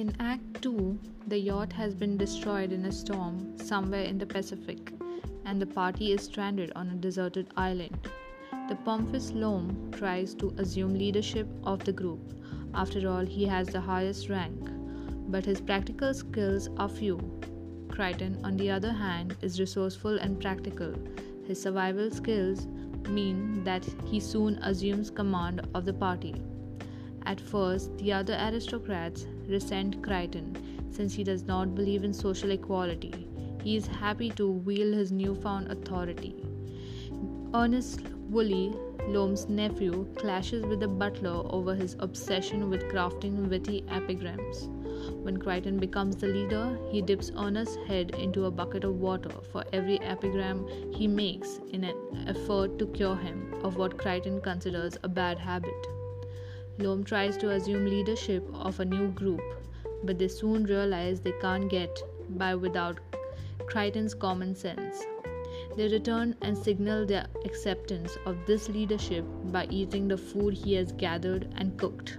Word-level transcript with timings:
The 0.00 1.38
yacht 1.38 1.72
has 1.74 1.94
been 1.94 2.16
destroyed 2.16 2.72
in 2.72 2.86
a 2.86 2.90
storm 2.90 3.58
somewhere 3.58 4.02
in 4.02 4.16
the 4.16 4.24
Pacific, 4.24 4.92
and 5.44 5.60
the 5.60 5.66
party 5.66 6.12
is 6.12 6.22
stranded 6.22 6.72
on 6.74 6.88
a 6.88 6.94
deserted 6.94 7.48
island. 7.56 8.08
The 8.68 8.76
pompous 8.76 9.32
Loam 9.32 9.92
tries 9.92 10.34
to 10.36 10.54
assume 10.56 10.94
leadership 10.94 11.46
of 11.64 11.84
the 11.84 11.92
group. 11.92 12.20
After 12.74 13.08
all, 13.10 13.26
he 13.26 13.44
has 13.44 13.68
the 13.68 13.80
highest 13.80 14.28
rank, 14.30 14.70
but 15.28 15.44
his 15.44 15.60
practical 15.60 16.14
skills 16.14 16.68
are 16.78 16.88
few. 16.88 17.18
Crichton, 17.90 18.40
on 18.42 18.56
the 18.56 18.70
other 18.70 18.92
hand, 18.92 19.36
is 19.42 19.60
resourceful 19.60 20.18
and 20.18 20.40
practical. 20.40 20.94
His 21.46 21.60
survival 21.62 22.10
skills 22.10 22.66
mean 23.08 23.62
that 23.64 23.84
he 24.06 24.18
soon 24.18 24.56
assumes 24.62 25.10
command 25.10 25.60
of 25.74 25.84
the 25.84 25.92
party. 25.92 26.34
At 27.26 27.40
first, 27.40 27.96
the 27.98 28.12
other 28.12 28.34
aristocrats 28.34 29.26
resent 29.46 30.02
Crichton 30.02 30.56
since 30.90 31.14
he 31.14 31.24
does 31.24 31.44
not 31.44 31.74
believe 31.74 32.04
in 32.04 32.12
social 32.12 32.50
equality. 32.50 33.28
He 33.62 33.76
is 33.76 33.86
happy 33.86 34.30
to 34.30 34.50
wield 34.50 34.94
his 34.94 35.12
newfound 35.12 35.70
authority. 35.70 36.34
Ernest 37.54 38.02
Woolley, 38.30 38.74
Loam's 39.08 39.48
nephew, 39.48 40.06
clashes 40.16 40.64
with 40.64 40.80
the 40.80 40.88
butler 40.88 41.42
over 41.52 41.74
his 41.74 41.96
obsession 42.00 42.70
with 42.70 42.84
crafting 42.84 43.48
witty 43.48 43.84
epigrams. 43.88 44.68
When 45.22 45.36
Crichton 45.36 45.78
becomes 45.78 46.16
the 46.16 46.28
leader, 46.28 46.78
he 46.90 47.02
dips 47.02 47.32
Ernest's 47.36 47.76
head 47.86 48.14
into 48.16 48.44
a 48.44 48.50
bucket 48.50 48.84
of 48.84 49.00
water 49.00 49.30
for 49.50 49.64
every 49.72 50.00
epigram 50.00 50.66
he 50.92 51.06
makes 51.06 51.60
in 51.72 51.84
an 51.84 51.96
effort 52.26 52.78
to 52.78 52.86
cure 52.86 53.16
him 53.16 53.54
of 53.62 53.76
what 53.76 53.98
Crichton 53.98 54.40
considers 54.40 54.96
a 55.02 55.08
bad 55.08 55.38
habit. 55.38 55.99
Loam 56.80 57.04
tries 57.04 57.36
to 57.36 57.50
assume 57.50 57.84
leadership 57.84 58.42
of 58.54 58.80
a 58.80 58.84
new 58.84 59.08
group, 59.08 59.42
but 60.02 60.18
they 60.18 60.28
soon 60.28 60.64
realize 60.64 61.20
they 61.20 61.34
can't 61.40 61.68
get 61.68 62.02
by 62.30 62.54
without 62.54 62.98
Crichton's 63.66 64.14
common 64.14 64.54
sense. 64.54 65.04
They 65.76 65.88
return 65.88 66.36
and 66.40 66.56
signal 66.56 67.04
their 67.04 67.26
acceptance 67.44 68.16
of 68.24 68.46
this 68.46 68.68
leadership 68.70 69.26
by 69.52 69.66
eating 69.70 70.08
the 70.08 70.16
food 70.16 70.54
he 70.54 70.72
has 70.74 70.92
gathered 70.92 71.52
and 71.56 71.78
cooked. 71.78 72.18